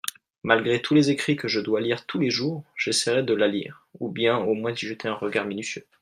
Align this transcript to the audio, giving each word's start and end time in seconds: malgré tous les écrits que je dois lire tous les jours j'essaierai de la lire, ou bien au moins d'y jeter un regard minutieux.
malgré 0.41 0.81
tous 0.81 0.95
les 0.95 1.11
écrits 1.11 1.35
que 1.35 1.47
je 1.47 1.59
dois 1.59 1.79
lire 1.79 2.07
tous 2.07 2.17
les 2.17 2.31
jours 2.31 2.63
j'essaierai 2.75 3.21
de 3.21 3.35
la 3.35 3.47
lire, 3.47 3.85
ou 3.99 4.09
bien 4.09 4.35
au 4.39 4.55
moins 4.55 4.71
d'y 4.71 4.87
jeter 4.87 5.07
un 5.07 5.13
regard 5.13 5.45
minutieux. 5.45 5.85